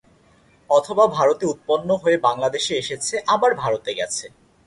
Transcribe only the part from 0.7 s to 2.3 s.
অথবা ভারতে উৎপন্ন হয়ে